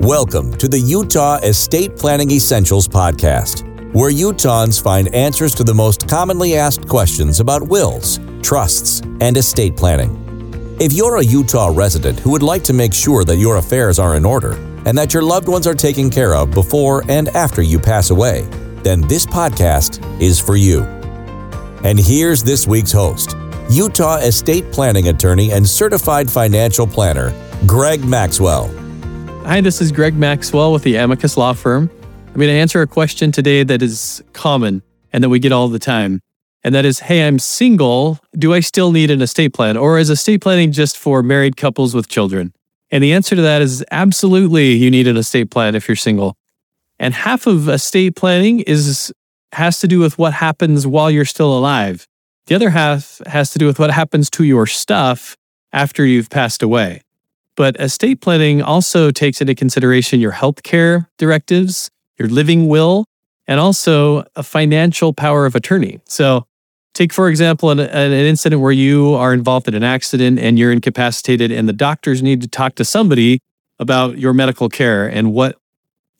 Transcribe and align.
Welcome 0.00 0.54
to 0.54 0.66
the 0.66 0.80
Utah 0.80 1.36
Estate 1.42 1.94
Planning 1.94 2.30
Essentials 2.30 2.88
Podcast, 2.88 3.92
where 3.92 4.10
Utahns 4.10 4.82
find 4.82 5.14
answers 5.14 5.54
to 5.56 5.62
the 5.62 5.74
most 5.74 6.08
commonly 6.08 6.56
asked 6.56 6.88
questions 6.88 7.38
about 7.38 7.62
wills, 7.62 8.18
trusts, 8.40 9.02
and 9.20 9.36
estate 9.36 9.76
planning. 9.76 10.16
If 10.80 10.94
you're 10.94 11.18
a 11.18 11.22
Utah 11.22 11.70
resident 11.70 12.18
who 12.18 12.30
would 12.30 12.42
like 12.42 12.64
to 12.64 12.72
make 12.72 12.94
sure 12.94 13.24
that 13.24 13.36
your 13.36 13.56
affairs 13.56 13.98
are 13.98 14.16
in 14.16 14.24
order 14.24 14.52
and 14.86 14.96
that 14.96 15.12
your 15.12 15.22
loved 15.22 15.48
ones 15.48 15.66
are 15.66 15.74
taken 15.74 16.08
care 16.08 16.34
of 16.34 16.50
before 16.50 17.04
and 17.10 17.28
after 17.36 17.60
you 17.60 17.78
pass 17.78 18.08
away, 18.08 18.48
then 18.82 19.02
this 19.02 19.26
podcast 19.26 20.00
is 20.18 20.40
for 20.40 20.56
you. 20.56 20.80
And 21.84 21.98
here's 22.00 22.42
this 22.42 22.66
week's 22.66 22.92
host, 22.92 23.36
Utah 23.68 24.16
estate 24.16 24.72
planning 24.72 25.08
attorney 25.08 25.52
and 25.52 25.68
certified 25.68 26.30
financial 26.30 26.86
planner, 26.86 27.34
Greg 27.66 28.02
Maxwell. 28.02 28.79
Hi, 29.50 29.60
this 29.60 29.80
is 29.80 29.90
Greg 29.90 30.14
Maxwell 30.14 30.72
with 30.72 30.84
the 30.84 30.94
Amicus 30.94 31.36
Law 31.36 31.54
Firm. 31.54 31.90
I'm 32.28 32.34
going 32.34 32.46
to 32.46 32.52
answer 32.52 32.82
a 32.82 32.86
question 32.86 33.32
today 33.32 33.64
that 33.64 33.82
is 33.82 34.22
common 34.32 34.80
and 35.12 35.24
that 35.24 35.28
we 35.28 35.40
get 35.40 35.50
all 35.50 35.66
the 35.66 35.80
time. 35.80 36.20
And 36.62 36.72
that 36.72 36.84
is, 36.84 37.00
hey, 37.00 37.26
I'm 37.26 37.40
single. 37.40 38.20
Do 38.38 38.54
I 38.54 38.60
still 38.60 38.92
need 38.92 39.10
an 39.10 39.20
estate 39.20 39.52
plan? 39.52 39.76
Or 39.76 39.98
is 39.98 40.08
estate 40.08 40.40
planning 40.40 40.70
just 40.70 40.96
for 40.96 41.20
married 41.20 41.56
couples 41.56 41.96
with 41.96 42.06
children? 42.06 42.52
And 42.92 43.02
the 43.02 43.12
answer 43.12 43.34
to 43.34 43.42
that 43.42 43.60
is 43.60 43.84
absolutely 43.90 44.74
you 44.74 44.88
need 44.88 45.08
an 45.08 45.16
estate 45.16 45.50
plan 45.50 45.74
if 45.74 45.88
you're 45.88 45.96
single. 45.96 46.36
And 47.00 47.12
half 47.12 47.48
of 47.48 47.68
estate 47.68 48.14
planning 48.14 48.60
is 48.60 49.12
has 49.54 49.80
to 49.80 49.88
do 49.88 49.98
with 49.98 50.16
what 50.16 50.32
happens 50.32 50.86
while 50.86 51.10
you're 51.10 51.24
still 51.24 51.58
alive. 51.58 52.06
The 52.46 52.54
other 52.54 52.70
half 52.70 53.20
has 53.26 53.50
to 53.50 53.58
do 53.58 53.66
with 53.66 53.80
what 53.80 53.90
happens 53.90 54.30
to 54.30 54.44
your 54.44 54.66
stuff 54.66 55.36
after 55.72 56.06
you've 56.06 56.30
passed 56.30 56.62
away. 56.62 57.02
But 57.56 57.78
estate 57.80 58.20
planning 58.20 58.62
also 58.62 59.10
takes 59.10 59.40
into 59.40 59.54
consideration 59.54 60.20
your 60.20 60.32
healthcare 60.32 61.06
directives, 61.18 61.90
your 62.18 62.28
living 62.28 62.68
will, 62.68 63.04
and 63.46 63.60
also 63.60 64.24
a 64.36 64.42
financial 64.42 65.12
power 65.12 65.46
of 65.46 65.54
attorney. 65.54 66.00
So, 66.06 66.46
take 66.94 67.12
for 67.12 67.28
example 67.28 67.70
an, 67.70 67.80
an, 67.80 68.12
incident 68.12 68.60
where 68.62 68.72
you 68.72 69.14
are 69.14 69.32
involved 69.32 69.68
in 69.68 69.74
an 69.74 69.82
accident 69.82 70.38
and 70.38 70.58
you're 70.58 70.72
incapacitated, 70.72 71.50
and 71.50 71.68
the 71.68 71.72
doctors 71.72 72.22
need 72.22 72.40
to 72.42 72.48
talk 72.48 72.76
to 72.76 72.84
somebody 72.84 73.40
about 73.78 74.18
your 74.18 74.32
medical 74.32 74.68
care 74.68 75.06
and 75.06 75.32
what 75.32 75.56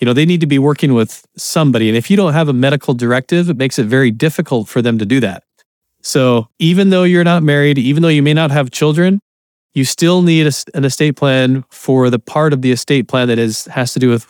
you 0.00 0.06
know, 0.06 0.14
they 0.14 0.24
need 0.24 0.40
to 0.40 0.46
be 0.46 0.58
working 0.58 0.94
with 0.94 1.26
somebody. 1.36 1.88
And 1.88 1.96
if 1.96 2.10
you 2.10 2.16
don't 2.16 2.32
have 2.32 2.48
a 2.48 2.54
medical 2.54 2.94
directive, 2.94 3.50
it 3.50 3.58
makes 3.58 3.78
it 3.78 3.84
very 3.84 4.10
difficult 4.10 4.66
for 4.66 4.80
them 4.80 4.98
to 4.98 5.04
do 5.04 5.20
that. 5.20 5.44
So 6.02 6.48
even 6.58 6.88
though 6.88 7.04
you're 7.04 7.24
not 7.24 7.42
married, 7.42 7.76
even 7.76 8.02
though 8.02 8.08
you 8.08 8.22
may 8.22 8.32
not 8.32 8.50
have 8.50 8.70
children, 8.70 9.20
you 9.74 9.84
still 9.84 10.22
need 10.22 10.46
a, 10.46 10.52
an 10.74 10.84
estate 10.84 11.16
plan 11.16 11.64
for 11.70 12.10
the 12.10 12.18
part 12.18 12.52
of 12.52 12.62
the 12.62 12.72
estate 12.72 13.08
plan 13.08 13.28
that 13.28 13.38
is 13.38 13.66
has 13.66 13.92
to 13.92 13.98
do 13.98 14.08
with 14.08 14.26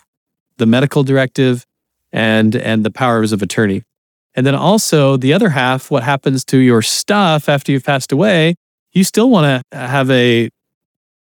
the 0.59 0.67
medical 0.67 1.03
directive 1.03 1.67
and 2.13 2.55
and 2.57 2.85
the 2.85 2.91
powers 2.91 3.33
of 3.33 3.43
attorney. 3.43 3.83
And 4.35 4.47
then 4.47 4.55
also 4.55 5.17
the 5.17 5.33
other 5.33 5.51
half, 5.51 5.91
what 5.91 6.03
happens 6.03 6.45
to 6.47 6.59
your 6.59 6.83
stuff 6.83 7.49
after 7.49 7.73
you've 7.73 7.85
passed 7.85 8.13
away, 8.13 8.55
you 8.93 9.03
still 9.03 9.31
want 9.31 9.65
to 9.71 9.77
have 9.77 10.11
a 10.11 10.51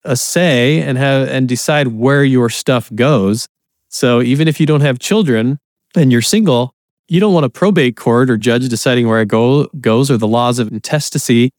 a 0.05 0.17
say 0.17 0.81
and 0.81 0.99
have 0.99 1.29
and 1.29 1.49
decide 1.49 1.89
where 1.89 2.25
your 2.25 2.49
stuff 2.51 2.91
goes. 2.95 3.47
So 3.89 4.21
even 4.23 4.49
if 4.49 4.61
you 4.61 4.67
don't 4.67 4.81
have 4.81 4.99
children 4.99 5.59
and 5.97 6.13
you're 6.13 6.23
single, 6.23 6.75
you 7.09 7.21
don't 7.21 7.33
want 7.33 7.47
a 7.47 7.51
probate 7.51 7.97
court 7.97 8.29
or 8.29 8.37
judge 8.37 8.69
deciding 8.69 9.09
where 9.09 9.23
it 9.23 9.29
go, 9.29 9.67
goes 9.81 10.11
or 10.11 10.19
the 10.19 10.29
laws 10.29 10.59
of 10.59 10.71
intestacy 10.71 11.51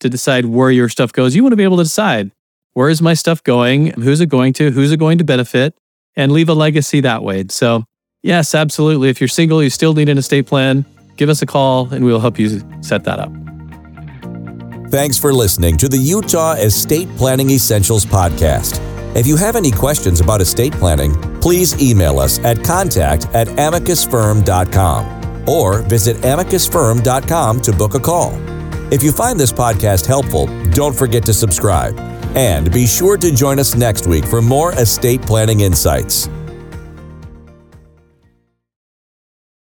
to 0.00 0.08
decide 0.08 0.46
where 0.46 0.70
your 0.70 0.88
stuff 0.88 1.12
goes. 1.12 1.36
You 1.36 1.42
want 1.42 1.52
to 1.52 1.56
be 1.56 1.64
able 1.64 1.76
to 1.78 1.84
decide 1.84 2.30
where 2.72 2.88
is 2.88 3.02
my 3.02 3.14
stuff 3.14 3.42
going, 3.42 3.88
who's 3.92 4.20
it 4.20 4.26
going 4.26 4.52
to, 4.54 4.70
who's 4.70 4.92
it 4.92 4.98
going 4.98 5.18
to 5.18 5.24
benefit, 5.24 5.76
and 6.16 6.32
leave 6.32 6.48
a 6.48 6.54
legacy 6.54 7.00
that 7.00 7.22
way. 7.22 7.44
So, 7.50 7.84
yes, 8.22 8.54
absolutely. 8.54 9.08
If 9.08 9.20
you're 9.20 9.28
single, 9.28 9.62
you 9.62 9.70
still 9.70 9.94
need 9.94 10.08
an 10.08 10.18
estate 10.18 10.46
plan, 10.46 10.84
give 11.16 11.28
us 11.28 11.42
a 11.42 11.46
call 11.46 11.92
and 11.92 12.04
we'll 12.04 12.20
help 12.20 12.38
you 12.38 12.60
set 12.82 13.04
that 13.04 13.18
up. 13.18 13.32
Thanks 14.90 15.16
for 15.16 15.32
listening 15.32 15.76
to 15.78 15.88
the 15.88 15.96
Utah 15.96 16.54
Estate 16.54 17.08
Planning 17.16 17.50
Essentials 17.50 18.04
Podcast. 18.04 18.80
If 19.16 19.26
you 19.26 19.36
have 19.36 19.56
any 19.56 19.70
questions 19.70 20.20
about 20.20 20.40
estate 20.40 20.72
planning, 20.72 21.14
please 21.40 21.80
email 21.80 22.18
us 22.18 22.38
at 22.40 22.64
contact 22.64 23.26
at 23.34 23.48
amicusfirm.com 23.48 25.48
or 25.48 25.82
visit 25.82 26.16
amicusfirm.com 26.18 27.60
to 27.60 27.72
book 27.72 27.94
a 27.94 28.00
call. 28.00 28.59
If 28.90 29.04
you 29.04 29.12
find 29.12 29.38
this 29.38 29.52
podcast 29.52 30.04
helpful, 30.06 30.46
don't 30.70 30.96
forget 30.96 31.24
to 31.26 31.32
subscribe. 31.32 31.96
And 32.34 32.72
be 32.72 32.86
sure 32.88 33.16
to 33.18 33.32
join 33.32 33.60
us 33.60 33.76
next 33.76 34.08
week 34.08 34.24
for 34.24 34.42
more 34.42 34.72
estate 34.74 35.22
planning 35.22 35.60
insights. 35.60 36.28